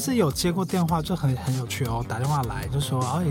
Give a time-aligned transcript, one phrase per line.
[0.00, 3.24] 司有接过电话，就很很有趣哦，打电话来就说，哎，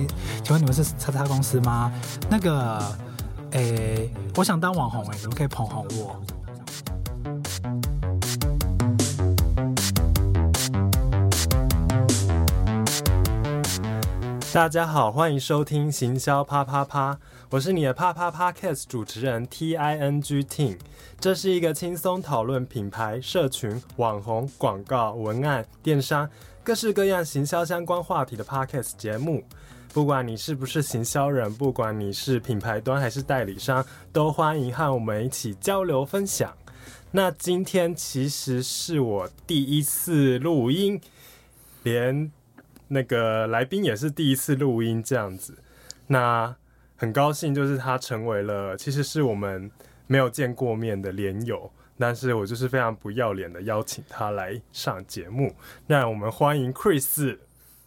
[0.44, 1.91] 请问你们是叉叉公司吗？
[2.30, 2.80] 那个，
[3.52, 6.21] 诶，我想当网红，诶，你们可以捧红我。
[14.52, 17.17] 大家好，欢迎收听行销啪啪啪，
[17.52, 20.77] 我是你的啪啪啪 Cast 主持人 T I N G Ting。
[21.20, 26.27] 这是一个轻松讨论品牌、社群、网红、广告、文案、电商
[26.63, 29.44] 各式各样行销相关话题的 Podcast 节目。
[29.94, 36.55] 不管你是不是行销人，不管你是品牌端还是代理商，都欢迎和我们一起交流分享。
[37.12, 41.02] 那今天其实是我第一次录音，
[41.84, 42.32] 连。
[42.91, 45.55] 那个来宾也是第一次录音这样子，
[46.07, 46.55] 那
[46.96, 49.70] 很高兴，就是他成为了，其实是我们
[50.12, 55.54] 没有见过面的连友，但是我就是非常不要脸的邀请他来上节目。
[55.85, 57.38] 那我们欢迎 Chris。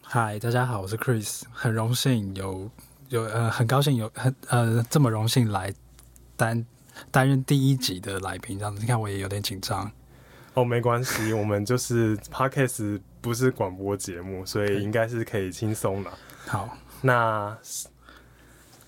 [0.02, 2.70] 嗨，大家好，我是 Chris，很荣幸有
[3.08, 5.74] 有呃很高兴有很呃这么荣幸来
[6.36, 6.64] 担
[7.10, 9.90] 担任第一集的来宾，这样子，你看我也有点紧张。
[10.54, 13.00] 哦，没关系， 我们就是 Podcast。
[13.20, 16.10] 不是广播节目，所以应该是可以轻松的。
[16.44, 17.56] 好，那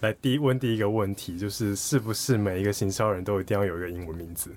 [0.05, 4.50] 来第一问第一个问题，就是是不是每一个行销人都一定要有一个英文名字？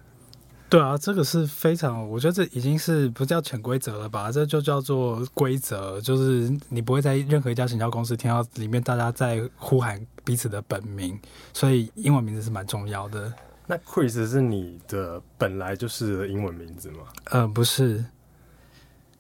[0.69, 4.31] 对啊，这个是非常，我觉得这已经是不叫潜规则了吧？
[4.31, 11.17] 这就叫做规则，就是你不会在任何一家行销公司听到里面大家在呼喊彼此的本名，
[11.53, 13.33] 所以英文名字是蛮重要的。
[13.65, 16.99] 那 Chris 是你的本来就是英文名字吗？
[17.31, 18.03] 呃，不是，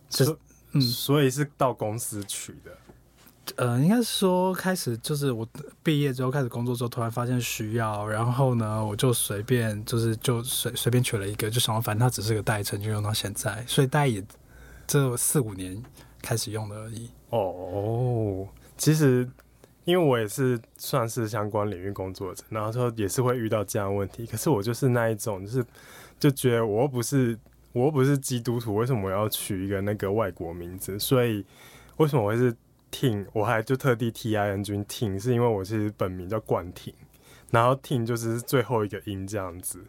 [0.09, 0.37] 就是。
[0.73, 2.77] 嗯，所以是到公司取的，
[3.55, 5.47] 呃，应该是说开始就是我
[5.81, 14.23] 毕业之后开始工作之后，突然发现需要，然后呢，我就随便就是就随随便取了一个，就想反正它只是个代称，就用到现在，所以大概也
[14.85, 15.81] 这四五年
[16.21, 17.09] 开始用的而已。
[17.29, 18.47] 哦，
[18.77, 19.27] 其实
[19.85, 25.65] 因为我也是算是相关领域工作者，然后说也是会遇到这样问题，可是我就是那一种，就是
[26.19, 27.37] 就觉得我又不是。
[27.73, 30.97] 我又不是基督徒，为什么我要取一个那个外国名字？
[30.97, 31.45] 所以
[31.97, 32.51] 为什么我会是
[32.91, 36.93] 听我还就特地 T I N G Ting，是因为我其实本名叫冠廷，
[37.51, 39.83] 然后听就是最后一个音这样子。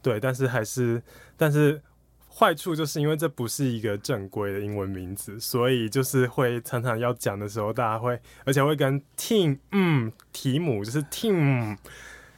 [0.00, 1.02] 对，但是还是，
[1.36, 1.82] 但是
[2.28, 11.76] 坏处就是因为这不是一个正规的英文名字，所以就是会常常要讲的时候，大家会而且会跟 Tim 嗯提姆就是 Tim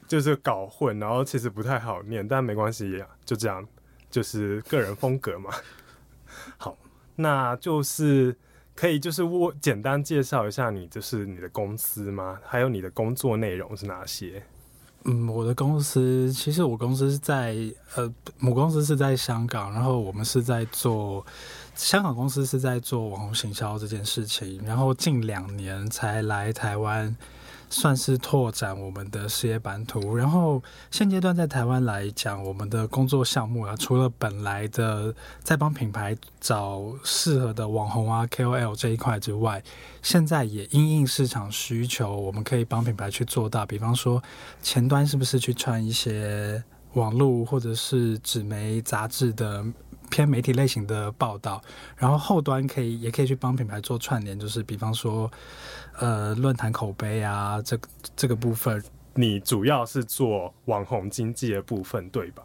[0.08, 3.66] 就是搞混，然后其实不太好念，但没关系，就这样。
[4.10, 5.50] 就是个人风格嘛，
[6.58, 6.76] 好，
[7.14, 8.36] 那就是
[8.80, 12.38] 可以就是我简单介绍一下你，就是你的公司吗？
[12.46, 14.42] 还有你的工作内容是哪些？
[15.04, 17.58] 嗯，我的公司其实我公司是在
[17.94, 21.22] 呃母公司是在香港，然后我们是在做
[21.74, 27.14] 香港公司是在做网红行销这件事情，然后近两年才来台湾。
[27.70, 30.60] 算是拓展我们的事业版图，然后
[30.90, 39.62] 现阶段在台湾来讲，我们的工作项目啊，除了本来的在帮品牌找适合的网红啊 KOL 这一块之外，
[40.02, 44.20] 现在也因应市场需求，我们可以帮品牌去做到，比方说
[44.60, 46.62] 前端是不是去穿一些
[46.94, 49.64] 网络或者是纸媒杂志的。
[50.10, 51.62] 偏媒体类型的报道，
[51.96, 55.30] 然后后端可以也可以去帮品牌做串联，就是比方说，
[55.98, 57.78] 呃，论坛口碑啊，这
[58.14, 58.82] 这个部分，
[59.14, 62.42] 你主要是做网红经济的部分，对吧？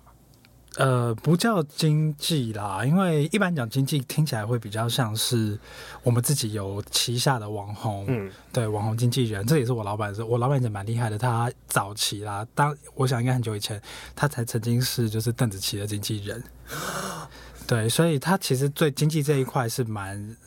[0.77, 5.57] 呃，不叫经济啦，因为一般讲经济听起来会比较像是
[6.03, 13.81] 我们自己有旗下的网红，嗯，对，网红经纪人，这也是我老板是，我老板也蛮厉害的，他早期啦，当我想应该很久以前，
[14.13, 16.43] 他才曾经是就是邓紫棋的经纪人。
[17.67, 20.37] 对，所以他其实对经济这一块是蛮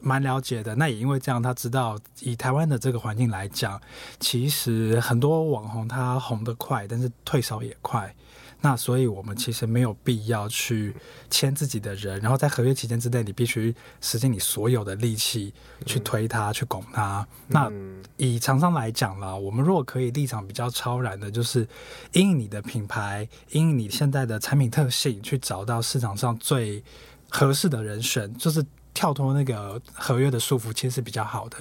[0.00, 0.74] 蛮了解的。
[0.74, 3.80] 那也因为这样，他知道以台湾的这个环境来讲，
[4.18, 8.14] 其实很多网红他红得快，但是退烧也快。
[8.64, 10.94] 那所以我们其实没有必要去
[11.28, 15.52] 签自己的人，然后在合约期间之内，你必须使尽你所有的力气
[15.84, 17.26] 去推他、嗯、去拱他。
[17.48, 17.68] 那
[18.16, 21.66] 以厂商来讲啦，我们如果可以立场比较超然的，就是
[22.12, 26.84] 因你的品牌，因你现在的产品特性，去找到市场上最
[27.28, 28.64] 合适的人选，就是
[28.94, 31.58] 跳脱那个合约的束缚，其实是比较好的。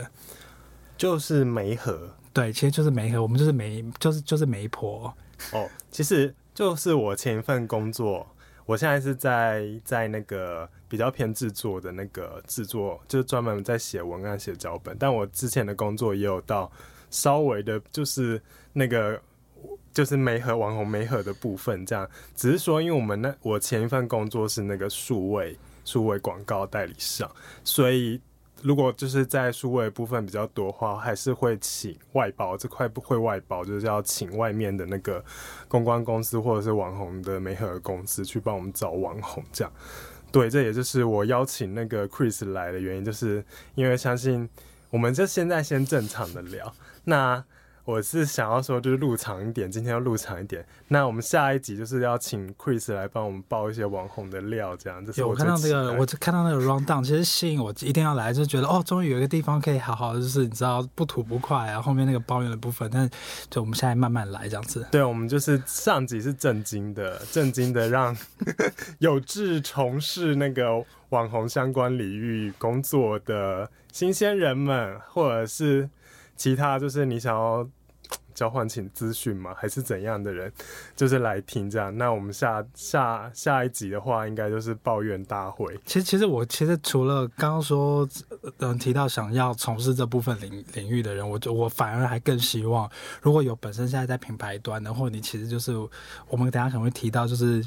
[1.00, 5.12] 就是媒合，对，其实就是媒合，我们就是媒，就是就是媒婆。
[5.51, 6.31] 哦，其实。
[6.53, 8.27] 就是我前一份工作，
[8.65, 14.95] 我现在是在在那个比较偏制作的那个制作，就是专门在写文案、写脚本。
[15.00, 16.71] 但我之前的工作也有到
[17.09, 18.42] 稍微的，就是
[18.74, 19.21] 那个
[19.94, 22.09] 就是媒合网红媒合的部分，这样。
[22.36, 27.30] 只是说，因为我们那我前一份工作是那个数位数位广告代理商，
[27.63, 28.19] 所以
[28.63, 35.24] 如果就是在数位部分比较多的话，还是会请外包这块不会外包，就是要请外面的那个
[35.68, 39.74] 公关公司或者是网红的媒合公司去帮我们找网红这样。
[40.31, 43.44] 对，这也就是我邀请那个 Chris 来的原因，就是
[43.75, 44.50] 因为相信
[44.90, 46.74] 我们就现在先正常的聊
[47.06, 47.44] 那。
[47.83, 50.63] 我是想要说，就是录长一点，今天要录长一点。
[50.88, 55.04] 那我们下一集就是要请 Chris 来帮我们爆一些网红的料，这样。
[55.16, 62.89] 有我看到这个，我就看到那个 rundown，其实吸引我一定要来，就觉得哦，终于有一个地方可以好好，就是你知道不吐不快啊，后面那个抱怨的部分。
[62.94, 63.10] 但
[63.50, 64.86] 就我们现在慢慢来这样子。
[64.92, 68.16] 对，我们就是上集是震惊的，震惊的让
[69.00, 75.89] 有志从事那个网红相关领域工作的新鲜人们，或者是。
[76.42, 77.64] 其他就是你想要
[78.34, 79.54] 交换请资讯吗？
[79.56, 80.52] 还是怎样的人，
[80.96, 81.96] 就是来听这样。
[81.96, 85.80] 那我们下下下一集的话，应该就是抱怨大会。
[85.86, 88.10] 其实，其实我其实除了刚刚说，
[88.58, 92.90] 嗯，提到想要从事这部分领领域的人，我就我反而还更希望，
[93.22, 95.78] 如果有本身现在在品牌端的，或你其实就是
[96.28, 97.64] 我们等下可能会提到，就是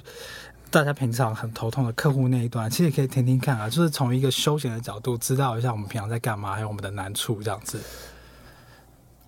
[0.69, 7.79] 大家平常很头痛的客户那一端，其实可以听听看啊，就是从一个休闲的角度，知道一下我们平常在干嘛，还有我们的难处这样子。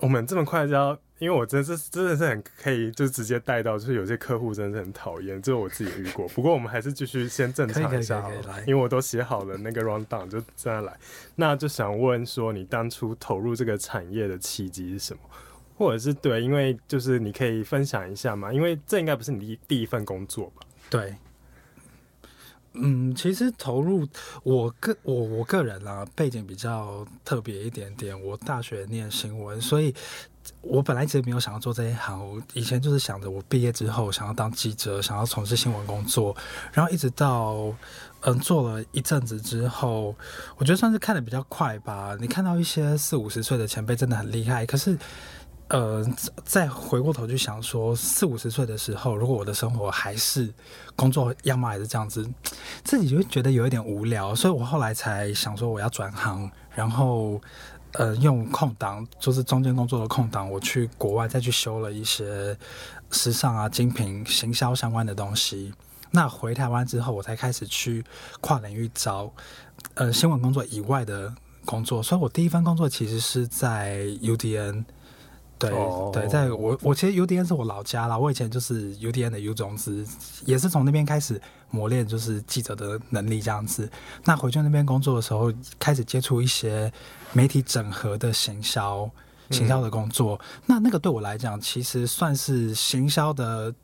[0.06, 6.28] 我们这么快就要，因为我真是真的是很可以，就直接带到，就是有些客户真的是很讨厌，这个我自己遇过。
[6.28, 10.96] 不过我们还是继续先正常一下好了，因为我都写好了那个 rundown，就这样来。
[11.34, 15.20] 那就想问说，你当初投入这个产业的契机是什么？
[15.76, 20.62] 或者是对，因为就是你可以分享一下嘛，因为这应该不是你第第一份工作吧？
[20.88, 21.12] 对。
[22.78, 24.06] 嗯，其实投入
[24.42, 28.20] 我个我我个人啊，背景比较特别一点点。
[28.22, 29.94] 我大学念新闻，所以
[30.60, 32.18] 我本来一直没有想要做这一行。
[32.18, 36.36] 我以前就是想着，我毕业之后想要当记者，想要从事新闻工作。
[36.72, 37.74] 然后一直到
[38.20, 40.14] 嗯做了一阵子之后，
[40.56, 42.16] 我觉得算是看得比较快吧。
[42.20, 44.98] 你看到一些四五十岁的前辈真的很厉害，可是。
[45.68, 46.06] 呃，
[46.44, 50.52] 再回过头去想说，四五十岁的时候，如果我的生活还是
[50.94, 52.24] 工作样貌还是这样子，
[52.84, 57.40] 自己就会觉得有一点无聊，所以我后来才想说我要转行，然后
[57.94, 62.56] 呃，用空档，就是中间工作的空档，我去国外再去修了一些
[63.10, 65.74] 时尚啊、精品、行销相关的东西。
[66.12, 68.04] 那回台湾之后，我才开始去
[68.40, 69.32] 跨领域找
[69.94, 71.34] 呃新闻工作以外的
[71.64, 74.84] 工作，所以我第一份工作其实是在 UDN。
[75.58, 75.70] 对
[76.12, 80.06] 对，在我我其实 UDN 是我老家啦，我以前就是 UDN 的 U 总之，
[80.44, 83.90] 也是从那边开始磨练就是记者的能力这样子。
[84.24, 86.92] 那回去那边工作的时候，开始接触一些
[87.32, 89.10] 媒体整合的行销
[89.50, 90.38] 行销的工作。
[90.42, 93.74] 嗯、那那个对我来讲，其实算是行销的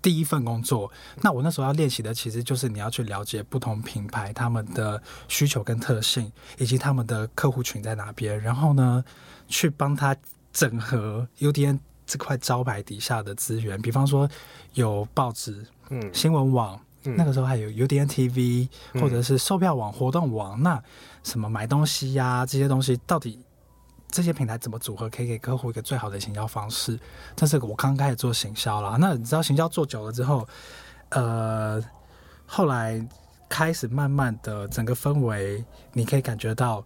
[0.00, 0.90] 第一份工作。
[1.20, 9.04] 那我那时候要练习的，其实就是你要去了解不同品牌他们的需求跟特性，以及他们的客户群在哪边，然后呢，
[9.46, 10.16] 去帮他。
[10.52, 14.28] 整合 UDN 这块招牌底下的资源，比方说
[14.74, 18.68] 有报纸、嗯，新闻网、嗯，那个时候还有 UDN TV，
[19.00, 20.82] 或者是售票网、活动网，嗯、那
[21.22, 23.38] 什么买东西呀、啊、这些东西，到底
[24.10, 26.98] 这些平台怎么组合，可以给客户一个最好的行销方式？
[27.34, 28.98] 这是我刚开始做行销啦。
[29.00, 30.46] 那你知道行销做久了之后，
[31.08, 31.82] 呃，
[32.44, 33.02] 后来
[33.48, 36.84] 开始慢慢的整个氛围，你可以感觉到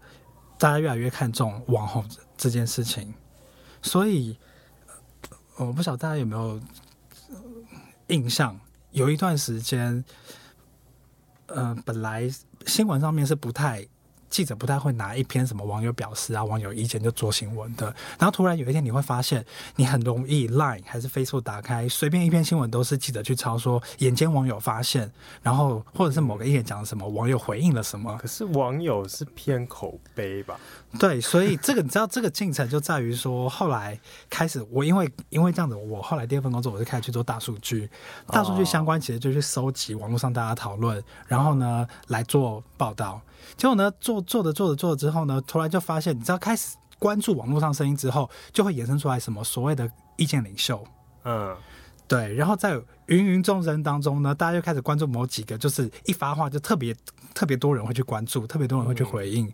[0.57, 2.05] 大家越来越看重网红
[2.37, 3.13] 这件事情。
[3.87, 4.37] 所以，
[5.57, 6.61] 我不晓得大家有没有
[8.09, 8.59] 印象，
[8.91, 10.05] 有一段时间，
[11.47, 12.29] 呃，本来
[12.67, 13.87] 新闻上面是不太。
[14.29, 17.87] 记者不太会拿一篇什么网友表示啊、网友意见就做新闻的，
[18.19, 19.43] 然后突然有一天你会发现，
[19.77, 25.11] 你很容易 Line 还是 Facebook 打开，随便一篇新闻都是记者去抄说，眼尖网友发现，
[25.43, 28.19] 然后或者是某个意见讲什么，网友回应了什么。
[28.21, 30.59] 可是网友是偏口碑吧？
[30.99, 33.99] 对，所以这个你知道，这个进程就在于说，后来
[34.31, 37.89] 开始我因为因为这样子，我后来第二份工作我就开始去做大数据，
[38.29, 43.21] 大数据相关其实就去收集网络上大家讨论，然后呢来做报道。
[43.57, 50.83] 结果呢，做做着做着做着之后呢，突然就发现，你知道，开始关注网络上声音之后，就会衍生出来什么所谓的意见领袖，
[51.25, 51.55] 嗯，
[52.09, 52.35] 对。
[52.35, 56.97] 然后在芸芸众生当中呢，大家就开始关注某几个，就是一发话就特别
[57.35, 59.53] 特别多人会去关注，特别多人会去回应，嗯、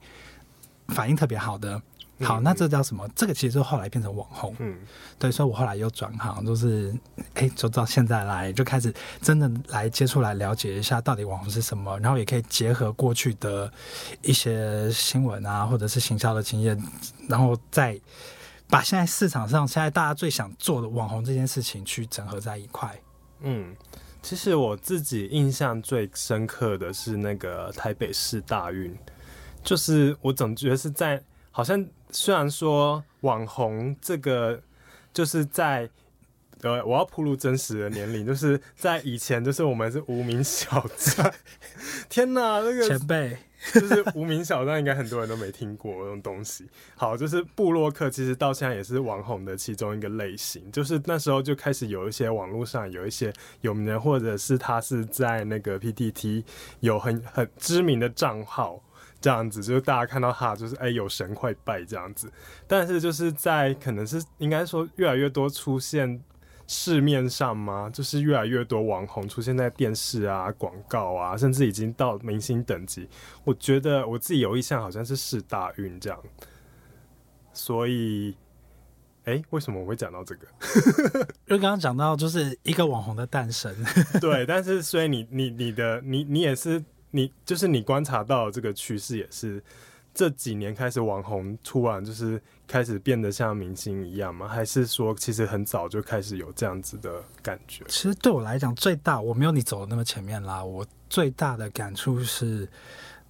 [0.92, 1.80] 反应特别好的。
[2.20, 3.08] 好，那这叫什么？
[3.16, 4.54] 这个其实就后来变成网红。
[4.60, 4.78] 嗯，
[5.18, 6.94] 对，所以我后来又转行，就是
[7.34, 13.72] 哎，就到现在来，就开始真的来接触，来了解一下到底网红是什么，然后也可以结合过去的
[14.20, 16.80] 一些新闻啊，或者是行销的经验，
[17.28, 18.00] 然后再
[18.68, 22.88] 把现在市场上现在大家最想做的网红这件事情去整合在一块。
[23.40, 23.74] 嗯，
[24.22, 28.96] 其实我自己印象最深刻的是那个台北市大运，
[29.62, 34.60] 就是我总觉得是在好像虽然说网红这个
[35.12, 35.88] 就是在。
[36.62, 41.34] 呃，我要铺露真实的年龄，就是在以前，就是我们是无名小站。
[42.08, 43.36] 天哪，那个前辈
[43.74, 46.68] 就是无名小站，应该很多人都没听过这种东西。
[46.94, 50.70] 好，就是布洛克，其实到现在也是网红的其中一个类型。
[50.70, 56.44] 就是那时候就开始有一些网络上有一些有名的，或者是他是在那个 PTT
[56.78, 58.80] 有很很知名的账号，
[59.22, 62.30] 这样子，就是大家看到他就是哎、欸、有神快拜这样子。
[62.66, 66.20] 但是就是在可能是应该说越来越多出现。
[66.68, 67.90] 市面上吗？
[67.92, 73.06] 就是越来越多网红出现在电视啊、广告啊，甚至已经到明星等级。
[73.44, 76.18] 我觉得我自己有印象，好像是是大运这样。
[77.52, 78.34] 所以，
[79.24, 80.46] 哎、欸，为什么我会讲到这个？
[81.46, 83.74] 因为刚刚讲到就是一个网红的诞生。
[84.18, 89.62] 对，但是所以你你你的你你也是你就是你观察到这个趋势也是。
[90.14, 92.38] 这几年开始网红突然就是
[92.68, 94.46] 开始变得像明星一样吗？
[94.46, 97.82] 还是说其实很早就开始有这样子的感觉？
[97.88, 100.62] 其实对我来讲，最大我没有你走的那么前面啦。
[100.62, 102.68] 我最大的感触是，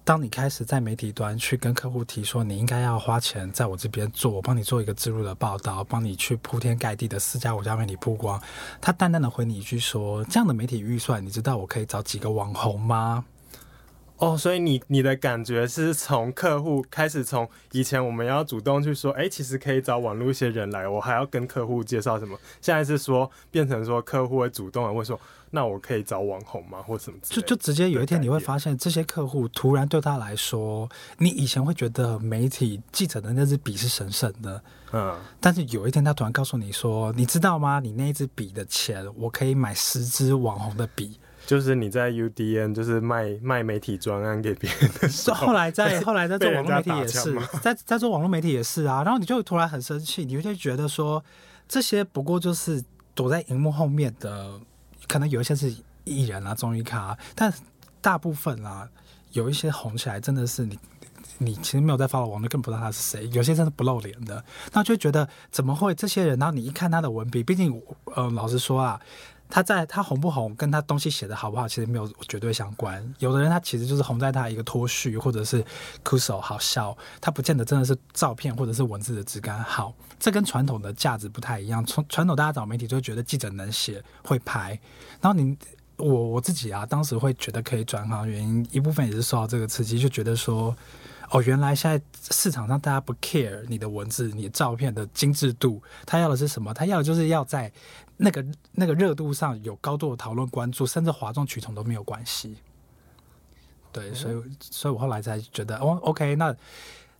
[0.03, 8.37] 当你开始在媒体端去跟客户提说，你应该要花钱在我这边做，我帮你做一个植入的报道，帮你去铺天盖地的四家五家媒体曝光，
[8.81, 13.23] 他淡淡的回你一句说：“这样的媒体预算，你知道我可以找几个网红吗？”
[14.17, 22.37] 哦，oh, 所以你你的感觉是从客户开始，从以前我们要主动去说，哎、欸，其实可以找网络一些人来，我还要跟客户介绍什么？
[22.61, 27.17] 现在是说变成说客户会主动的问说，那我可以找网红吗，或什么？
[27.23, 37.79] 就就直接有一天你会发现，这些客户突然对他来说，你以前会觉得媒体记者的那支笔是神圣的，嗯，但是有一天他突然告诉你说，你知道吗？
[37.79, 41.19] 你那一支笔的钱，我可以买十支网红的笔。
[41.45, 49.03] 就是你在 UDN 就是卖卖媒体专案给别人的时候， 后来在后来在做网络媒体也是，在在做网络媒体也是啊。
[49.03, 51.23] 然后你就突然很生气，你就觉得说，
[51.67, 52.81] 这些不过就是
[53.13, 54.59] 躲在荧幕后面的，
[55.07, 57.53] 可能有一些是艺人啊、综艺咖，但
[57.99, 58.87] 大部分啊，
[59.33, 60.79] 有一些红起来真的是你
[61.39, 63.29] 你其实没有在 follow 网络，更不知道他是谁。
[63.33, 66.39] 有些真的不露脸的，那就觉得怎么会这些人？
[66.39, 67.81] 然后你一看他的文笔，毕竟
[68.15, 69.01] 呃，老实说啊。
[69.53, 73.13] 他在他红不红，跟他东西写的好不好，其实没有绝对相关。
[73.19, 75.63] 有的人他其实就是红在他一个脱序，或者是
[76.01, 79.93] 酷手好笑，他不见得真的是照片或者是文字的质感好。
[80.19, 81.85] 这跟传统的价值不太一样。
[81.85, 84.71] 传传统大家找媒体就觉得记者能写会拍，
[85.21, 85.55] 然后你
[85.97, 90.75] 我我自己啊，当时会觉得可以转行，原因一部分也是受到这个刺激，就觉得说。
[91.29, 96.71] 哦，原来现在市场上大家不 care 你的文字、你的照片的精致度，他要的是什么？
[96.75, 97.71] 他要的就是要在
[98.17, 102.57] 那个那个热度上有高度的讨论关注，甚至哗众取宠都没有关系。
[103.91, 106.55] 对，所以所以我后来才觉得，哦，OK，那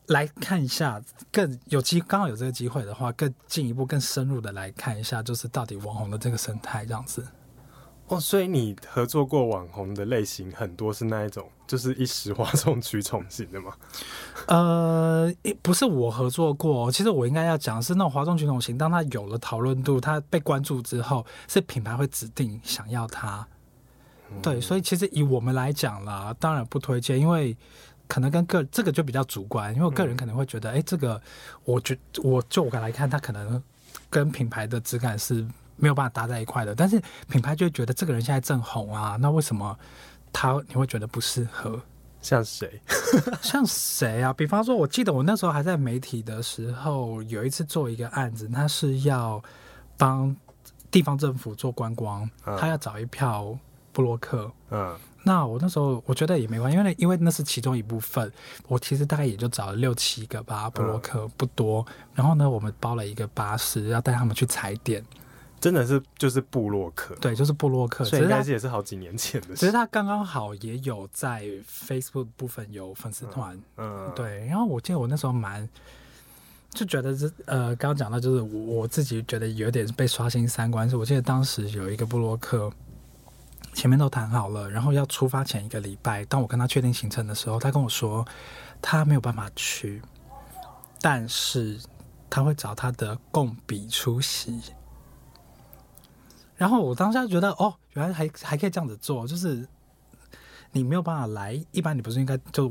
[0.07, 7.25] 来看一下，更有机刚好有这个机会的话，更进一步、更深入的来看一下，就是到底网红的这个生态这样子。
[8.15, 13.73] 哦，所以你合作过网红的类型很多是那一种，就是一时哗众取宠型的吗？
[14.47, 18.77] 呃，不是我合作过，其实我应该要讲是那种哗众取宠型。
[18.77, 23.47] 当他有了讨论度，他被关注之后，是品牌会指定想要他。
[24.31, 27.55] 嗯、对，所以其实以我们来讲啦，当然不推荐，因为
[28.07, 31.21] 可能跟个这个就比较主观，因为我个人可能会觉得，哎、嗯，这个
[31.63, 33.61] 我觉我就我来看，他可能
[34.09, 35.45] 跟品牌的质感是。
[35.75, 39.77] 没有办法搭在一块的，但是品牌就会觉得这个人现在正红啊，那为什么
[40.31, 41.79] 他你会觉得不适合？
[42.21, 42.81] 像谁？
[43.43, 44.31] 像谁啊？
[44.31, 49.43] 比方说，我记得我那时候还在媒体的时候，有一次做一个案子，他是要
[49.97, 50.33] 帮
[50.89, 53.57] 地方政府做观光，嗯、他要找一票
[53.91, 54.49] 布洛克。
[54.71, 58.31] 嗯，那我那时候我觉得也没关系，因为因为那是其中一部分，
[58.69, 61.85] 我其实大概也就找了六七个吧，布洛克不多。
[61.89, 65.03] 嗯、然后呢，我们包了一个巴士，要带他们去踩点。
[65.63, 68.03] 真的是就是布洛克，对，就是布洛克。
[68.03, 69.55] 所以应该是也是好几年前的事。
[69.55, 74.45] 其实他刚刚好也有在 Facebook 部分有粉丝团，嗯，对。
[74.47, 75.69] 然后我记得我那时候蛮
[76.71, 80.89] 就觉得这呃，刚刚讲到就是我我自己觉得有点被刷新三观。
[80.89, 82.69] 是我记得当时有一个布洛克，
[83.73, 88.27] 前面都谈好了，然后要出发前一个礼拜，当我跟他确定行程的时候，他跟我说
[88.81, 90.01] 他没有办法去，
[90.99, 91.79] 但是
[92.29, 94.59] 他会找他的共笔出席。
[96.55, 99.67] 然后我当下觉得，哦，原来还还可以这样子做，就是
[100.71, 102.69] 你没有办法来，一般你不是应该就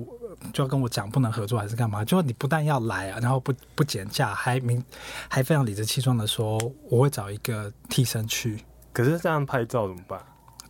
[0.52, 2.04] 就要跟我讲不能合作还是干嘛？
[2.04, 4.82] 就你不但要来啊，然后不不减价，还明
[5.28, 6.58] 还非常理直气壮的说
[6.88, 8.64] 我会找一个替身去。
[8.92, 10.20] 可是这样拍照怎么办？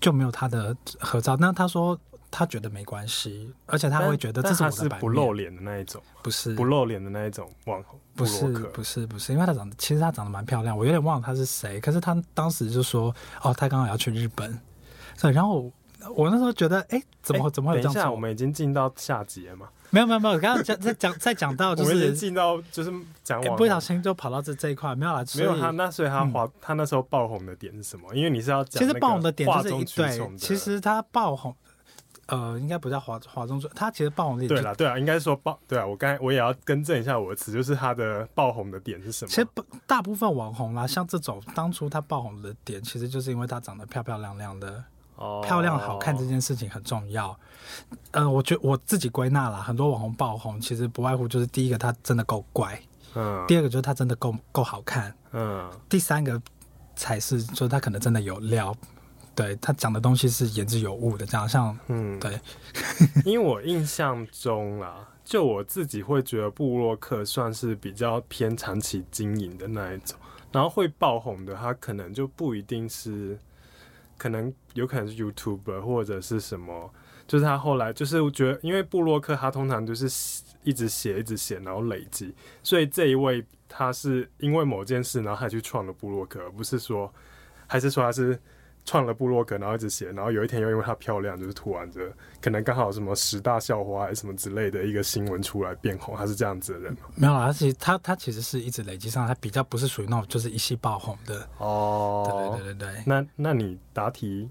[0.00, 1.36] 就没有他的合照。
[1.36, 1.98] 那他说
[2.32, 5.00] 他觉得没关系，而且他会觉得这是我的版面。
[5.00, 11.78] 不露脸的那一种，不是不露脸的那一种网红，不是不是不是，因为他长得其实他长得蛮漂亮，我有点忘了他是谁。
[11.78, 14.58] 可是他当时就说哦，他刚好要去日本，
[15.20, 15.70] 对，然后
[16.16, 17.92] 我那时候觉得哎，怎么怎么会这样？
[17.92, 19.68] 等一下，我们已经进到下集了嘛？
[19.90, 22.90] 没有没有没有，刚刚讲在讲在讲到就是进到就是
[23.22, 25.22] 讲完，不小心就跑到这这一块，没有啦。
[25.36, 28.14] 没有他那所以他滑他那时候爆红的点是什么？
[28.14, 31.54] 因为你是要讲其实爆红的点就是一对，其实他爆红，
[32.32, 35.86] 呃，应该不叫华华中，他其实爆红的点对了对啊，应该说爆对啊。
[35.86, 39.28] 我刚才我也要更正一下我的词，就是他的爆红的点是什么？
[39.28, 39.46] 其实
[39.86, 44.82] 大部分网红啦，像这种当初他爆红的点，其实就是因为他长得漂漂亮亮的。
[45.44, 47.38] 漂亮好看这件事情很重要，
[48.10, 52.76] 嗯、呃，我觉得我自己归纳了很多网红爆红，其实不外乎就是第一个他真的够乖，
[53.14, 56.42] 嗯，第二个就是他真的够够好看，嗯，第三个
[56.96, 58.74] 才是就是他可能真的有料，
[59.34, 62.40] 对他讲的东西是言之有物的，这样像，嗯，对，
[63.24, 70.18] 因为我印象中啦，就我自己会觉得布洛克算是比较偏长期经营的那一种，
[70.50, 73.38] 然后会爆红的他可能就不一定是。
[74.18, 76.88] 可能有可能是 YouTuber 或者是什么，
[77.26, 80.06] 就是他后来就是觉得，因为布洛克他通常就是
[80.62, 87.12] 一直写一直写，然后累积，所以这一位他是因为某件事，然后他去创了布洛克，而不是说，
[87.66, 88.38] 还是说他是。
[88.84, 92.00] 创了部落格，然后一直写，然后有一天又因为她漂亮，就是突然的
[92.40, 96.98] 可能刚好什么十大校花还是什么之类的一个新闻出来变红，她是这样子的人吗？
[97.14, 102.26] 没有啊，她其实她她其实是一直累积上，她比较不是属于那种就是一夕爆红的哦。
[102.28, 103.02] 对对对对对。
[103.06, 104.48] 那那你答题，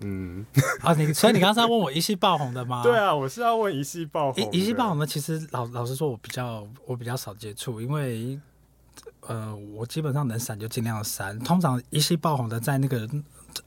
[0.00, 0.44] 嗯
[0.82, 2.82] 啊，你所以你刚才要问我一夕爆红的吗？
[2.84, 4.52] 对啊，我是要问一夕爆红。
[4.52, 8.38] 一一夕爆红的，其实老老实说，我比较我比较少接触，因为
[9.22, 11.38] 呃，我基本上能闪就尽量闪。
[11.40, 13.08] 通常一夕爆红的，在那个。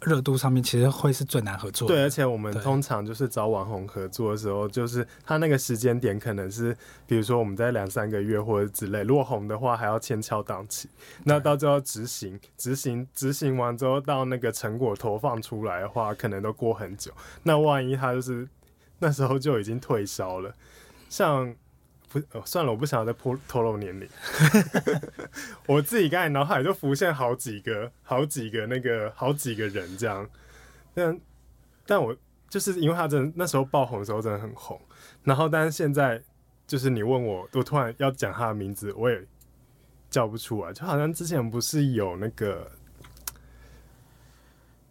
[0.01, 1.93] 热度上面其实会是最难合作的。
[1.93, 10.89] 对，而且我们通常就是找网红合作的时候，就是他那个时间点可能是，比如说我们在两三个月或者之类，如果红的话还要签敲档期，
[11.23, 17.11] 那到最后执行、执行、执行完之后，到那个成果投放出来的话，可能都过很久。
[17.43, 18.49] 那万一他就是
[18.97, 20.51] 那时候就已经退烧了，
[21.09, 21.55] 像。
[22.31, 24.07] 哦，算了，我不想要再破透露年龄。
[25.67, 30.29] 我自己刚才脑海就浮现好几个、好几个那个、好几个人这样。
[30.93, 31.19] 但
[31.85, 32.15] 但我
[32.49, 34.79] 就是因为他真的那时候爆红的时候真的很红，
[35.23, 36.21] 然后但是现在
[36.65, 39.21] 就是你问我，我突然要讲他的名字，我也
[40.09, 40.71] 叫不出来。
[40.73, 42.71] 就好像之前不是有那个，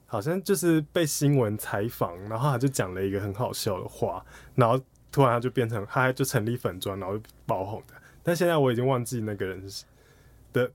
[0.07, 4.81] 好像就是被新闻采访，然后他就讲了一个很好笑的话，然后。
[5.15, 7.95] 突然他就变成，他就成立粉专，然后爆红的。
[8.21, 9.65] 但现在我已经忘记那个人
[10.53, 10.69] 的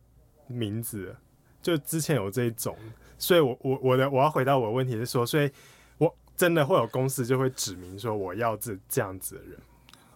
[0.48, 1.20] 名字了。
[1.62, 2.74] 就之前有这一种，
[3.18, 5.52] 所以我我我的我要回答我的问题是说，所以
[5.98, 9.60] 我真的会有公司就会指明说我要这这样子的人。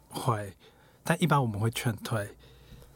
[0.07, 0.53] 会，
[1.03, 2.25] 但一般我们会劝退。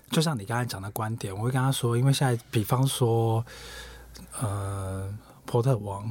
[0.09, 3.45] 就像你刚才讲的观点，我会跟他说，因为现在比方说，
[4.39, 5.13] 呃，
[5.45, 6.09] 波特王，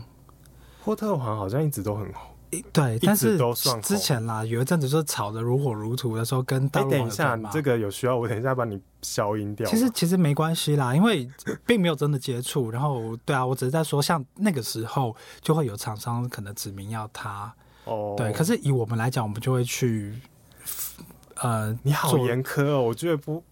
[0.84, 2.35] 波特王好像一直都很红。
[2.72, 3.36] 对，但是
[3.82, 9.68] 之前啦，有一阵子就是炒得如火如荼的时候，跟大陆、欸、等一下，你这个有需要，我等一下把你消音掉。
[9.68, 11.28] 其实其实没关系啦，因为
[11.66, 12.70] 并没有真的接触。
[12.70, 17.52] 然后对啊，我只是在说，像那个时候就会有厂商可能指明要他
[17.84, 18.14] 哦。
[18.16, 20.14] 对，可是以我们来讲，我们就会去
[21.36, 22.80] 呃，你好严苛哦。
[22.80, 23.42] 我觉得波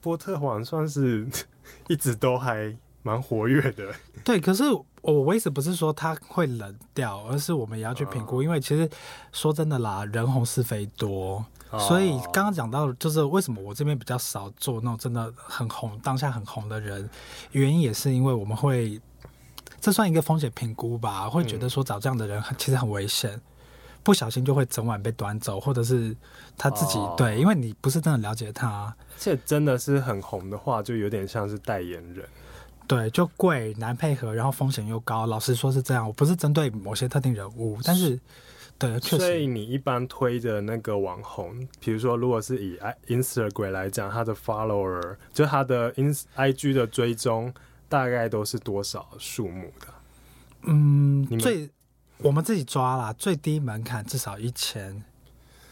[0.00, 1.26] 波特王算是
[1.88, 3.92] 一直都还蛮活跃的。
[4.22, 4.64] 对，可是。
[5.06, 8.88] 我我意思不是说他会冷掉，而是我们也要去评估，因为其实
[9.30, 11.44] 说真的啦，人红是非多，
[11.78, 17.08] 所以刚刚讲到就是为什么我这边比较少做那种真的很红、当下很红的人，
[17.52, 19.00] 原因也是因为我们会，
[19.80, 23.40] 这算一个风险评估吧，会觉得说找这样的人其实很危险，
[24.02, 26.16] 不小心就会整晚被端走，或者是
[26.58, 32.28] 他自己对，因为你不是真的了解他，这真的是很红的话，就有点像是代言人。
[32.86, 35.26] 对，就贵难配合，然后风险又高。
[35.26, 38.18] 老实说是这样，我不是针对某些特定人物，但是，
[38.78, 39.18] 对，确实。
[39.18, 47.52] 所以你一般推的那个网红，比如说，如果是以 Instagram 来讲，他的 follower 就他的 ins IG 的追踪，
[47.88, 49.86] 大概都是多少数目的？
[50.62, 51.68] 嗯，最
[52.18, 55.02] 我们自己抓啦，最低门槛至少一千，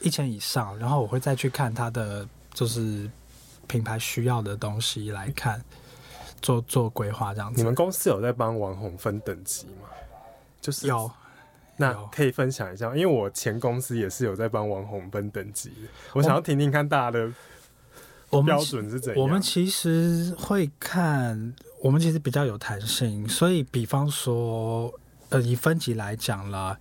[0.00, 3.09] 一千以上，然后我会再去看他的就是
[3.68, 5.64] 品牌需要的东西来看。
[6.45, 9.89] 做做规划这样子，你们公司有在帮网红分等级吗？
[10.61, 11.11] 就是有，
[11.79, 15.73] 那可以分享一下，因为我前公司也是有在帮网红分等级，
[16.13, 17.33] 我想要听听看大家的
[18.45, 19.23] 标准是怎样。
[19.23, 24.93] 我们其实会看，我们其实比较有弹性，所以比方说，
[25.31, 26.79] 呃，以分级来讲了，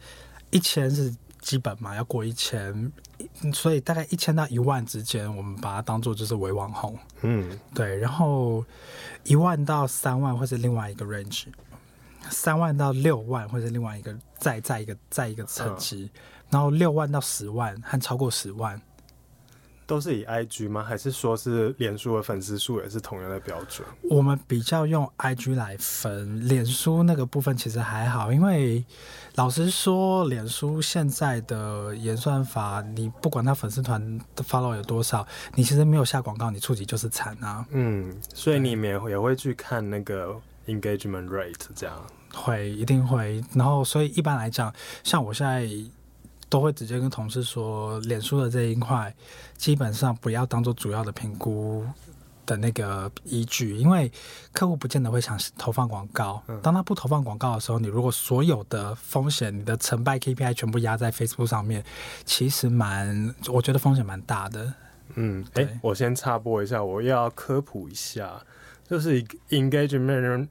[0.49, 2.89] 一千是基本嘛，要过一千，
[3.53, 6.97] 所以大概一千到一万之间，我们把它当做就是伪网红。
[7.21, 8.63] 嗯，对，然后
[9.25, 11.47] 一万到三万或是另外一个 range，
[12.29, 16.19] 三万到六万或是另外一个再再一个再一个层级，嗯、
[16.51, 18.81] 然后六万到十万和超过十万。
[19.85, 20.83] 都是以 IG 吗？
[20.83, 23.87] 还是说是脸书的粉丝数也是同样的标准？
[24.09, 28.83] 我们比较用 IG 来分，脸书那个部分其实还好，因为
[29.35, 37.65] 老实说，脸书现在的演算法，你不管他粉丝团的 follow 有多少，你其实没有下广告，你触及就是惨啊。
[37.71, 40.35] 嗯，所以你们也会去看那个
[40.67, 41.95] engagement rate 这样？
[42.33, 43.43] 会，一定会。
[43.53, 45.69] 然后，所以一般来讲，像我现在。
[46.53, 49.11] 都会直接跟同事说，脸书的这一块
[49.57, 51.83] 基本上不要当做主要的评估
[52.45, 54.11] 的那个依据，因为
[54.51, 56.43] 客户不见得会想投放广告。
[56.61, 61.83] 当他不投放广告的时候，你如果所有的风险、你的成败 KPI 全部压在 Facebook 上面，
[62.23, 64.71] 其实蛮，我觉得风险蛮大的。
[65.15, 68.39] 嗯，哎，我先插播一下，我要科普一下。
[68.93, 70.47] 就是 engagement，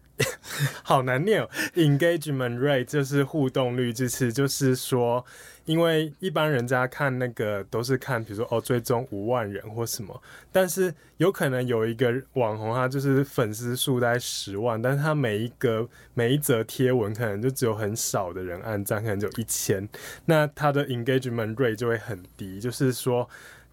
[0.83, 1.49] 好难念哦。
[1.77, 5.25] engagement rate 就是互动率，就是就是说，
[5.65, 19.89] 因为一般人家看那个都是看，比如说哦，追踪五万人或什么，但是有可能有一个网红，他就是粉丝数在十万，但是他每一个每一则贴文可能就只有很少的人按赞，可能就一千，
[20.25, 22.59] 那他的 engagement rate 就会很低。
[22.59, 23.31] 就是说，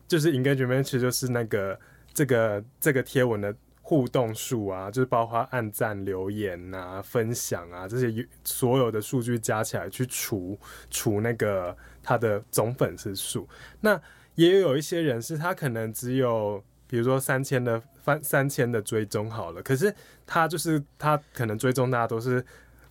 [0.08, 1.80] 就是 engagement 其实就是那个
[2.14, 3.56] 这个这个贴文的。
[3.90, 10.56] 互动数啊，就是包括按赞、留言啊、分享啊这些所有的数据加起来去除
[10.92, 13.50] 除那个他的总粉丝数。
[13.82, 14.00] 那
[14.36, 19.92] 也有一些人是他可能只有比如说三千的翻三千的追踪好了，可是
[20.28, 22.46] 他就是他可能追踪大家都是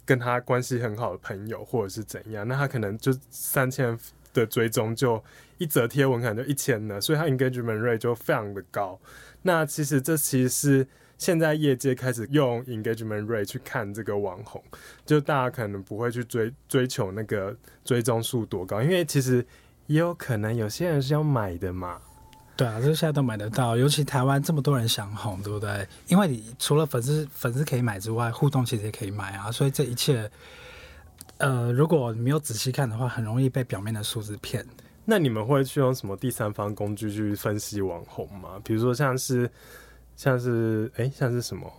[0.05, 3.97] 跟他关系很好的朋友或者是怎样，那他可能就三千
[4.35, 5.23] 的追踪就
[5.59, 8.99] 一则贴文可能就一千了，所以他 engagement rate 就非常的高。
[9.49, 14.63] 那其实这其实是现在业界开始用 engagement rate 去看这个网红，
[15.07, 19.43] 就大家可能不会去追追求那个追踪数多高，因为其实
[19.87, 21.99] 也有可能有些人是要买的嘛。
[22.59, 25.89] 对啊，这现在都买得到，尤其台湾这么多人想红，对不对？
[26.09, 30.31] 因为你除了粉丝粉丝可以买之外，互动其实也可以买啊，所以这一切，
[31.39, 34.67] 呃，如果没有仔细看的话，很容易被表面的数字骗。
[35.11, 38.61] 那你们会去用什么第三方工具去分析网红吗？
[38.63, 39.51] 比如说像是
[40.15, 41.73] 像是哎、像是什么？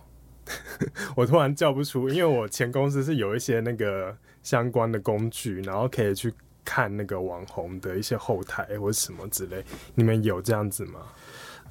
[1.14, 4.12] 我突然叫不出，因为我前公司是有一些那个
[4.42, 9.64] 相关的工具，然后可以去看那个网红的一些后台或者什么之类。
[9.94, 11.00] 你们有这样子吗？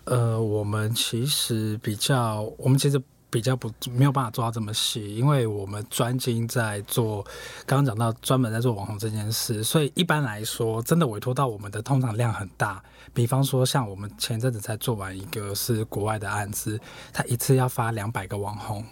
[0.05, 3.01] 呃，我们其实比较，我们其实。
[3.29, 7.23] 比较不没有办法做到这么细，因为我们专精在做，
[7.65, 12.81] 刚刚讲到专门在做网红这件事，所以一般来说，真的委托到我们的通常量很大。
[13.13, 16.79] 比方说，像我们前阵子才做完一个是国外的案子，
[17.13, 18.83] 他一次要发两百个网红。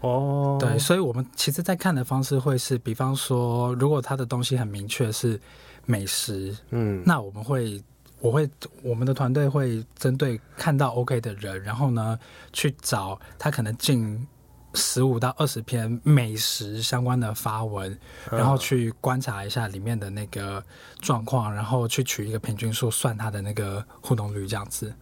[0.00, 5.40] 哦，对，所以我们其实在看的方式会是，比方说，如果他的东西很明确是
[5.86, 7.82] 美食，嗯，那我们会。
[8.24, 8.48] 我会，
[8.82, 12.18] 我们的团队会针对看到 OK 的人，然后呢，
[12.54, 14.26] 去找他可能近
[14.72, 17.98] 十五到二十篇美食相关的发文，
[18.30, 20.64] 然后去观察一下里面的那个
[21.00, 24.94] 状况，然后去取一个平均数，算他的那个互动率，这样子。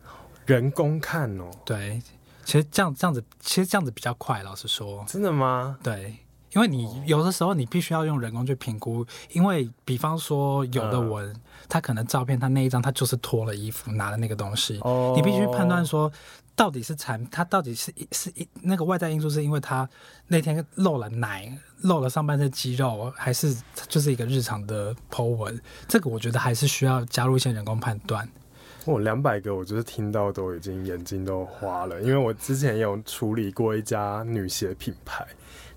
[0.44, 2.02] 人工看哦，对，
[2.44, 4.42] 其实这样这样子，其实这样子比较快。
[4.42, 5.78] 老实说，真的吗？
[5.80, 6.16] 对。
[6.54, 11.34] 因为你有的时候你必须要用人工去评估，因为比方说有的文，
[11.68, 14.80] 他可能照片他那一张他就是脱了衣服拿的那个东西，
[15.16, 16.12] 你必须判断说
[16.54, 19.88] 到底是产他到底是是一那个外在因素是因为他
[20.28, 23.56] 那天露了奶露了上半身肌肉，还是
[23.88, 28.28] 就是一个日常的 po 文，这个我觉得还是需要加入一些人工判断。
[28.84, 35.26] 我两百个我就是听到都已经眼睛都花了，因为我之前有处理过一家女鞋品牌。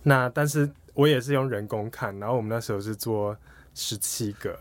[0.07, 3.35] 那但是我也是用人工看，然后我们那时候是做
[3.73, 4.55] 十七个，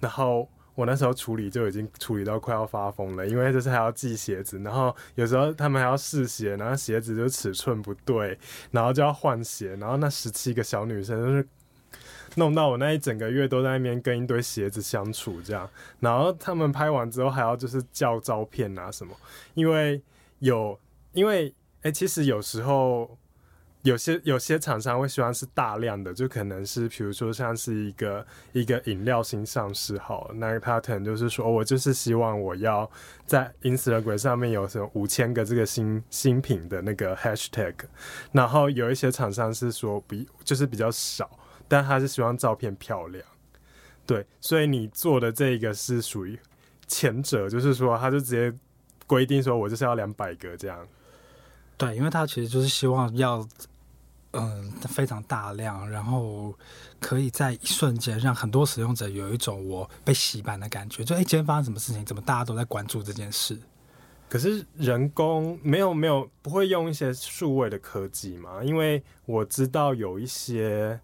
[0.00, 8.36] 然后我那时候处理就已经处理到快要发疯了，因为就是还要寄鞋子，然后有时候他们还要试鞋，然后鞋子就尺寸不对，
[8.72, 11.48] 然后就要换鞋，然后那十七个小女生就是
[12.34, 19.14] 弄到我那一整个月都在那边跟一堆鞋子相处这样，然后他们拍完之后还要就是叫照片啊什么，
[19.54, 20.02] 因为
[20.40, 20.76] 有
[21.12, 23.16] 因为哎、其实有时候。
[23.82, 32.90] 有些有些厂商会希望是大量的，就可能是比如说像是一个一个饮料新上市好，那他可能就是说，我就是希望我要
[33.24, 37.74] 在 Instagram 上面有什么五千个这个新新品的那个 hashtag，
[38.32, 41.30] 然后有一些厂商是说比就是比较少，
[41.68, 43.24] 但他是希望照片漂亮。
[44.04, 46.38] 对，所以你做的这个是属于
[46.86, 48.52] 前者，就是说，他就直接
[49.06, 50.86] 规定说，我就是要两百个这样。
[51.78, 53.48] 对，因为他其实就是希望要，
[54.32, 56.52] 嗯，非常大量，然后
[57.00, 62.04] 可以在一瞬间让很多使用者有一种我被洗版的感觉，就哎，今天发生什么事情？
[62.04, 63.58] 怎么大家都在关注这件事？
[64.28, 68.62] 可是人工没有没有不会用一些数位的科技吗？
[68.62, 71.00] 因为我知道有一些，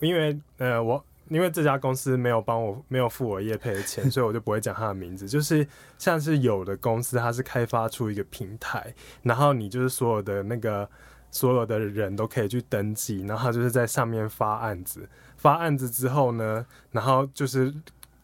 [0.00, 1.04] 因为呃我。
[1.30, 5.28] 因为这家公司没有帮我，没有付我业配的钱， 所以我就不会讲他的名字。
[5.28, 5.66] 就是
[5.98, 10.88] 像是有的公司，它是开发出一个平台，然后你就是所有的那个
[11.30, 17.74] 所有的人都可以去登记，然后他就是在上面发案子，发案子之后呢，然后就是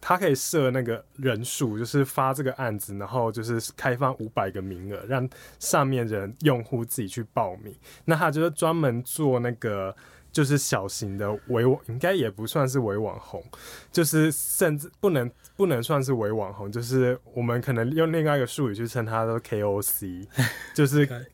[0.01, 7.75] 他可以设那个人数，就是发这个案子，然后就是开放五百个名额，让上面人用户自己去报名。
[8.07, 9.95] 那他就是专门做那个。
[10.35, 13.41] 就是小型的微网，应该也不算是微网红，
[13.93, 20.27] 就是甚至不能不能算是微网红，就是我们可能用另外一个术语去称它，都 KOC，
[20.75, 21.09] 就是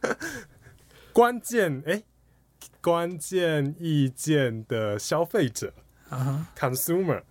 [1.14, 2.04] 关键哎、欸，
[2.82, 5.72] 关键意见的消费者、
[6.10, 7.22] uh huh.，consumer，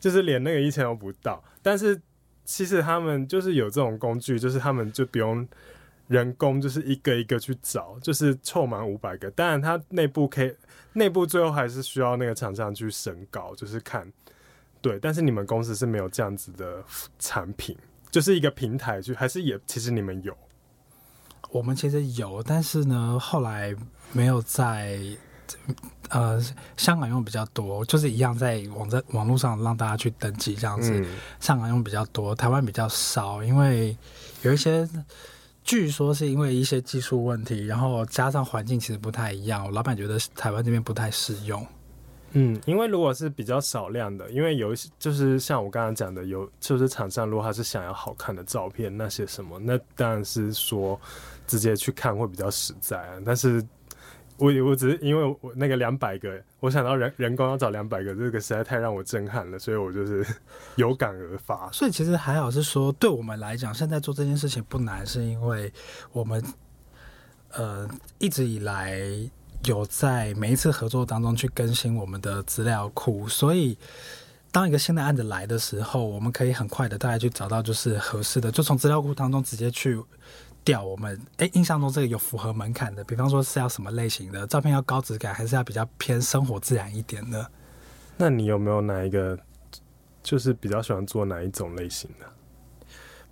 [0.00, 2.02] 就是连那个一千都不到，但是
[2.44, 5.46] 其实他们就是有这种工具，就是他们就不用。
[6.10, 9.30] 人工就是一个一个去找，就是凑满五百个。
[9.30, 10.52] 当然，它内部可以，
[10.94, 14.12] 内部最后还是需要那个厂商去审稿，就是看。
[14.80, 16.82] 对，但是你们公司是没有这样子的
[17.20, 17.78] 产品，
[18.10, 20.36] 就是一个平台去，还是也其实你们有？
[21.52, 23.72] 我们其实有，但是呢，后来
[24.12, 24.98] 没有在
[26.08, 26.42] 呃
[26.76, 30.90] 香港用比较多，就是一样在网在网络上让大家去登记这样子。
[30.92, 31.06] 嗯、
[31.38, 33.96] 香港用比较多，台湾比较少，因为
[34.42, 34.88] 有一些。
[35.62, 41.66] 据说是因为一些技术问题，然后加上环境其实不太一样，我老板觉得台湾这边不太适用。
[42.32, 51.00] 嗯，因为如果是比较少量的，因为有一些就是像我刚刚讲的，有就是厂商如果他是想要好看的照片那些什么，那当然是说
[51.46, 53.64] 直接去看会比较实在啊，但是。
[54.40, 60.26] 我我只是因为我那个两百个，我想到人人工要找两百个，这个实在太让我震撼了，所以我就是
[60.76, 61.70] 有感而发。
[61.70, 65.70] 所以其实还好是说，对我们来讲，现在做这件事情不难，是因为
[66.10, 66.42] 我们
[67.52, 67.86] 呃
[68.18, 68.98] 一直以来
[69.66, 73.76] 有在每一次合作当中去更新我们的资料库，所以
[74.50, 80.02] 当一个新的案子来的时候，我们可以很快的大概去找到就是合适的，就从资料库当中直接去。
[80.64, 87.50] 掉我们哎，印象中这个有符合门槛的，比方说是要什么类型的照片，要高质感，还是要比较偏生活自然一点的？
[88.16, 89.38] 那你有没有哪一个，
[90.22, 92.26] 就是比较喜欢做哪一种类型的？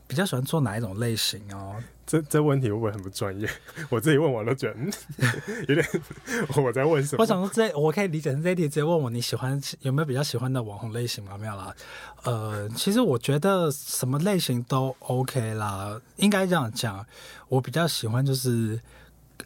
[0.09, 1.77] 比较喜欢做哪一种类型哦？
[2.07, 3.47] 这这问题会不会很不专业？
[3.91, 4.81] 我自己问我都觉得
[5.69, 5.87] 有点
[6.65, 7.23] 我在问什么？
[7.23, 11.37] 我想说这我可以理解成这一题直接问我你喜欢有没有比较喜欢的网红类型吗？
[11.37, 11.75] 没有啦。
[12.23, 16.01] 呃，其实我觉得什么类型都 OK 啦。
[16.17, 17.05] 应该这样讲，
[17.49, 18.81] 我比较喜欢就是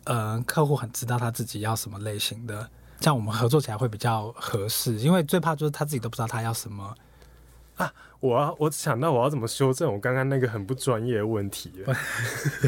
[0.05, 2.71] 呃客户很知道他自己要什么类型的，
[3.01, 4.95] 这样我们合作起来会比较合适。
[4.99, 6.95] 因为最怕就是他自己都不知道他要什么。
[7.77, 11.95] 啊，我要我想到我要怎么修正我刚刚那个很不专业的问题了。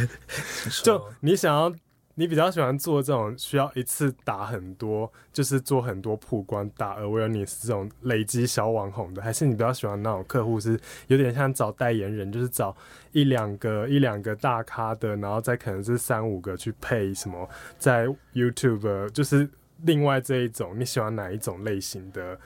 [0.82, 1.74] 就你想要，
[2.14, 12.74] 你比较喜欢做这种需要一次打很多，就是做很多曝光、打 awareness 这种累积小网红的，还是你比较喜欢那种客户是有点像找代言人，就是找
[13.12, 19.48] 一两个一两个大咖的，然后再可能是三五个去配什么在 YouTube，就是
[19.82, 22.38] 另外这一种，你喜欢哪一种类型的？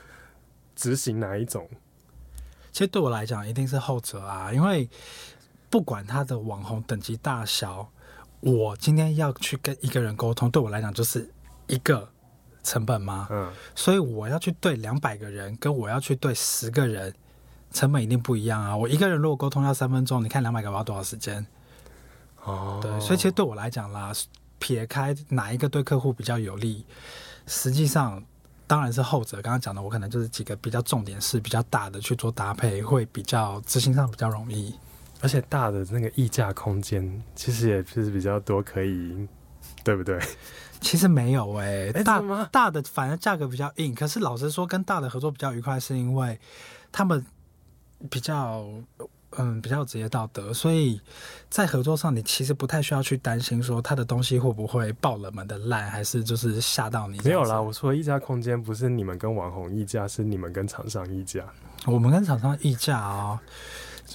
[0.74, 1.68] 执行哪一种？
[2.72, 4.88] 其实对我来讲，一定是后者啊，因为
[5.70, 7.90] 不管他的网红等级大小，
[8.40, 11.28] 我今天要去跟一个人沟通，对我来讲就是
[11.66, 12.08] 一个
[12.62, 13.26] 成本吗？
[13.30, 17.12] 嗯，所以我要去对两百个人，跟我要去对十个人，
[17.72, 18.76] 成本一定不一样啊。
[18.76, 21.46] 我一个人如果沟通要三分钟，你看两百个我要多少时间？
[22.44, 24.12] 哦，对，所以其实对我来讲啦，
[24.58, 26.86] 撇开哪一个对客户比较有利，
[27.46, 28.22] 实际上。
[28.68, 34.72] 当然是后者，刚刚讲的，我可能就是几个比较重点是比较大的去做搭配，会比较执行上比较容易，
[35.20, 39.26] 而且大的那个溢价空间其实也是比较多，可以，
[39.82, 40.20] 对不对？
[40.80, 46.38] 其实没有诶、欸，大大的反而价格比较硬，可是老实说，跟大的合作比较愉快，是因为
[46.92, 47.24] 他们
[48.08, 48.64] 比较。
[49.36, 51.00] 嗯，比较职业道德，所以
[51.50, 57.20] 在合作上，你其实不太需要去担心说他的东西会不会爆冷门的烂，还是就是吓到你。
[57.22, 61.44] 没有啦，我说议价空间不是你们跟网红议价，是你们跟厂商议价。
[61.84, 63.38] 我们跟厂商议价哦，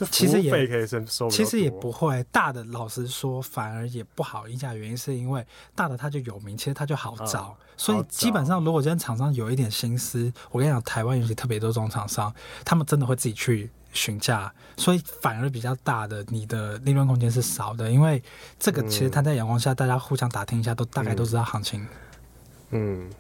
[0.10, 2.64] 其实也可以收，其实也不会大的。
[2.64, 7.56] 老实说，反而也不好议价，原因是因为大的他就有名，其实他就好找。
[7.60, 12.34] 嗯、所以基本上，如果今天厂商有一点心思，我跟你讲，台湾尤其特别多这种厂商，
[12.66, 17.92] 他们真的会自己去询价，所以反而比较大的，你的利润空间是少的。
[17.92, 18.22] 因为
[18.58, 21.86] 这个其实摊在阳光下，大家互相打听一下，都大概都知道行情。
[22.72, 23.12] 嗯，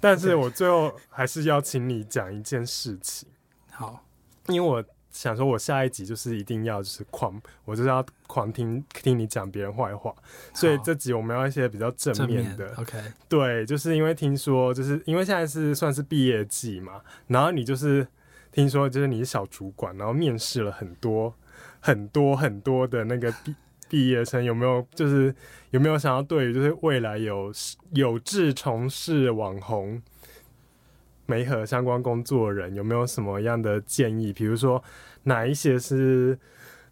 [0.00, 3.28] 但是我最后还是要请你讲一件事情。
[3.70, 4.04] 好，
[4.48, 4.84] 因为我。
[5.14, 10.12] 想说，我下一集就是一定要就是狂，我就是要狂听听你讲别人坏话，
[10.52, 12.66] 所以这集我们要一些比较正面的。
[12.66, 12.98] 面 OK，
[13.28, 18.04] 对，就是因为听说，就是因为现在是算是毕业季嘛，然后你就是
[18.50, 21.32] 听说，就是你是小主管，然后面试了很多
[21.78, 23.54] 很多很多的那个毕
[23.88, 25.32] 毕业生，有没有就是
[25.70, 27.52] 有没有想要对于就是未来有
[27.92, 30.02] 有志从事网红？
[31.26, 34.32] 媒合相关工作人有没有什么样的建议？
[34.32, 34.82] 比如说
[35.22, 36.38] 哪一些是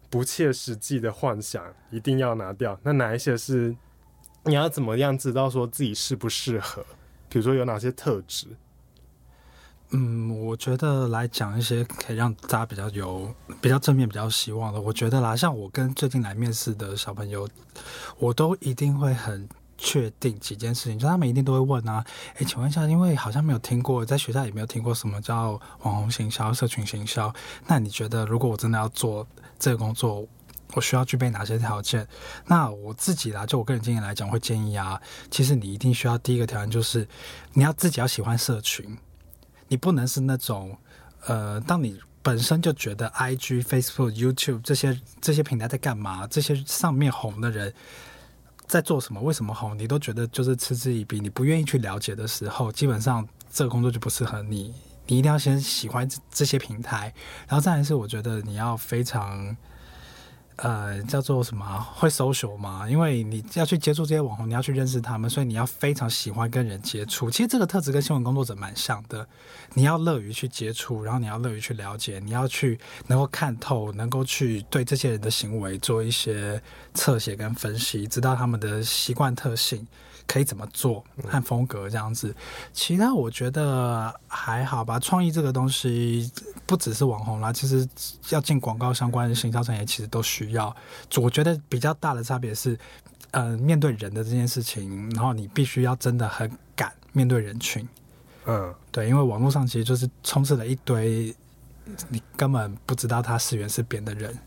[0.09, 2.79] 不切实际的幻想，一定要拿掉？
[2.83, 3.75] 那哪一些是
[4.45, 6.85] 你要怎么样知道说自己适不适合？
[7.29, 8.47] 比如说有哪些特质？
[9.91, 14.81] 嗯，我觉得来讲一些可以让大家比较有比较正面、比较希望的。
[14.81, 17.47] 我觉得啦，像我跟最近来面试的小朋友，
[18.17, 19.47] 我都一定会很。
[19.83, 22.03] 确定几件事情，就他们一定都会问啊，
[22.37, 27.31] 诶、请问一下，因为好像没有听过，在学校也没有听过什么叫网红行销、社群行销。
[27.67, 29.27] 那你觉得，如果我真的要做
[29.59, 30.25] 这个工作，
[30.73, 32.07] 我需要具备哪些条件？
[32.47, 37.05] 那我自己啦，就我个人经验来讲，会建议啊，其实你一定需要第一个条件就是，
[37.51, 38.97] 你要自己要喜欢社群，
[39.67, 40.77] 你不能是那种，
[41.25, 47.73] 呃，当你本身就觉得 IG、Facebook、YouTube 这些这些平台在干嘛，这些上面红的人。
[48.73, 49.21] 在做什么？
[49.21, 49.77] 为什么红？
[49.77, 54.73] 你都觉得就是嗤之以鼻，你不愿意去了解的时候，基本上这个工作就不适合你。
[55.05, 57.13] 你一定要先喜欢这些平台，
[57.47, 59.55] 然后再来是我觉得你要非常。
[60.57, 61.79] 呃，叫做什么？
[61.95, 62.87] 会 social 吗？
[62.89, 67.29] 因为你要去接触这些网红，你要去认识他们，所以你要非常喜欢跟人接触。
[67.29, 69.27] 其实这个特质跟新闻工作者蛮像的。
[69.73, 76.61] 你要乐于去接触，然后你要乐于去了解，你要去能够看透，能够去对这些人的行为做一些
[76.93, 79.87] 侧写跟分析，知道他们的习惯特性。
[80.25, 82.33] 可以怎么做和风格这样子，
[82.71, 84.97] 其他我觉得还好吧。
[84.97, 86.31] 创意这个东西
[86.65, 87.87] 不只是网红啦，其实
[88.29, 90.75] 要进广告相关的行销产业，其实都需要。
[91.17, 92.77] 我觉得比较大的差别是，
[93.31, 97.87] 呃，面对人的这件事情，然后你必须要真的很敢面对人群。
[98.45, 101.35] 嗯，对，因为网络上其实就是充斥了一堆
[102.09, 104.37] 你根本不知道他是圆是扁的人。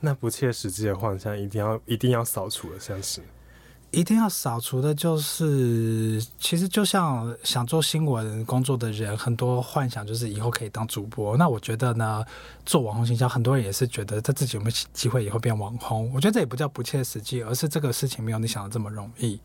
[0.00, 3.20] 那不切实际的幻想，一定要一定要扫除了，像是。
[3.92, 11.36] 一定要扫除的就是，其实就像想做新闻工作的人，很多幻想就是以后可以当主播。
[11.36, 12.24] 那我觉得呢，
[12.64, 16.10] 做网红行销，很多人也是觉得他自己有没有机会以后变网红。
[16.14, 19.38] 我觉得这也不叫不切实际，而是这个事情没有你想的这么容易。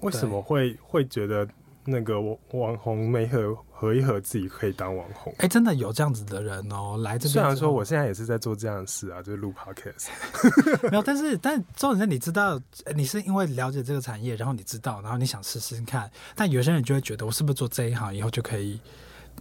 [0.00, 1.48] 为什么会会觉得？
[1.90, 5.32] 那个网网红没合合一合，自己可以当网红。
[5.38, 7.32] 哎、欸，真的有这样子的人哦、喔，来这边。
[7.32, 10.08] 虽然说我现在也是在做这样的事啊，就是录 podcast。
[10.90, 12.60] 没有，但是但重点是你知道，
[12.94, 16.10] 你是因为了解这个产业，然后你知道，然后你想试试看。
[16.34, 18.78] 但有些人就会觉得，我是不是做这一行以后就可以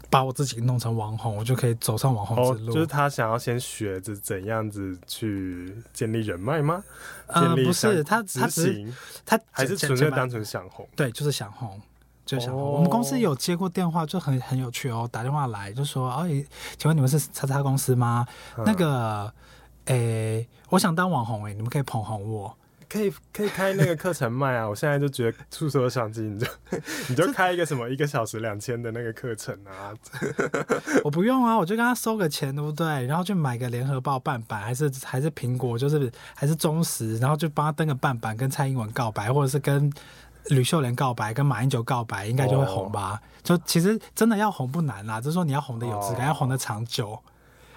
[0.10, 2.72] 把我自己弄成网红，我就可以走上网红之路？
[2.72, 6.82] 哦、就是他想要先学着怎样子去建立人脉吗？
[7.26, 8.88] 呃，不是，他他只是
[9.26, 10.88] 他还是纯粹单纯想红。
[10.96, 11.82] 对，就是想红。
[12.28, 15.08] 就想，我们公司有接过电话，就很很有趣哦。
[15.10, 16.28] 打电话来就说：“哎，
[16.78, 18.28] 请问你们是叉叉公司吗？
[18.58, 19.34] 嗯、那个，
[19.86, 22.54] 诶，我想当网红，诶，你们可以捧红我，
[22.90, 24.68] 可以可以开那个课程卖啊。
[24.70, 26.48] 我现在就觉得触手相机，你就
[27.08, 29.96] 你就开一个什么一个小时两千的那个课程啊。
[31.06, 33.06] 我不用啊，我就跟他收个钱，对不对？
[33.06, 39.90] 然后就买个联合报半版，还是还是苹果，就是还是中时，然后就帮他登个半版，跟蔡英文告白，或者是跟。”
[40.50, 43.14] 吕秀莲告白跟马英九告白，应该就会红吧？
[43.14, 47.18] 哦、就其实真的要红不难啦，就是说你要红的有质感，哦、要红的长久。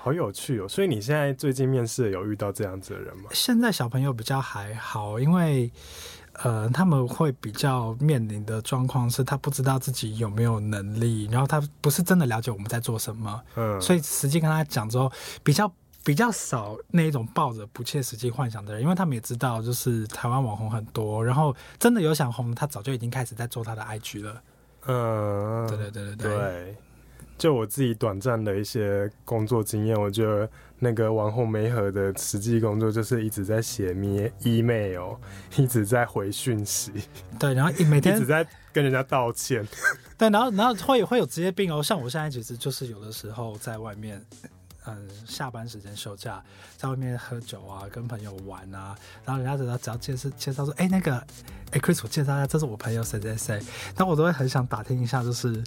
[0.03, 0.67] 好有趣哦！
[0.67, 3.25] 所以你现在最近面试有遇到这样子的人吗？
[3.33, 5.71] 现在小朋友比较还好，因为
[6.43, 15.13] 呃他们会比较面临的状况是他不知道自己有没有能力，然后他不是真的了解我们在做什么，嗯，所以实际跟他讲之后
[15.43, 15.71] 比较。
[16.05, 24.43] 比较少那一种抱着不切实际幻想的人，因为他们也知道，就是台湾网红很多，然后真的有想红，他早就已经开始在做他的 IG 了。
[24.87, 26.39] 嗯，对对对对对。
[26.39, 26.77] 对，
[27.37, 30.49] 就我自己短暂的一些工作经验，我觉得
[30.79, 33.95] 那个网红梅和的实际工作就是一直在写
[34.41, 35.17] email，
[35.57, 36.93] 一直在回讯息。
[37.39, 39.67] 对，然后每天一直在跟人家道歉。
[40.17, 44.25] 对，然后然后会会有职业病哦，像我现在其实就是有的时候在外面。
[44.87, 46.43] 嗯下班时间休假，
[46.77, 51.27] 在外面喝酒啊，跟朋友玩啊，然后人家只要只要介绍介绍说，哎、欸、那个，哎、
[51.73, 53.63] 欸、Chris 我介绍一下，这是我朋友谁谁谁，
[53.97, 55.63] 那我都会很想打听一下，就是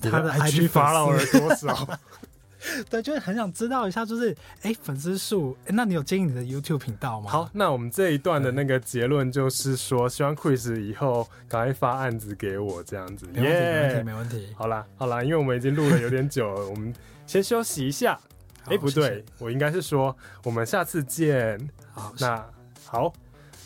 [0.00, 1.86] 他的 IG 发了多少。
[2.90, 7.30] 对，就是很想知道一下，就是哎，粉丝数，那你有经营你的 YouTube 频道吗？
[7.30, 13.26] 好，那我们这一段的那个结论就是说，希望 Chris 以后赶快发案子给我，这样子。
[13.32, 14.54] 没问题，没问题，没问题。
[14.58, 16.92] 好啦，好啦，因为我们已经录了有点久了，我们
[17.26, 18.20] 先休息一下。
[18.66, 21.58] 哎，不对，谢谢我应该是说，我们下次见。
[21.92, 22.46] 好，那
[22.86, 23.12] 好，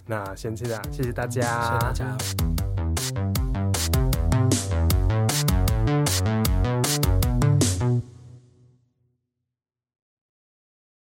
[0.06, 3.43] 那先这样，谢谢大家，谢谢大家。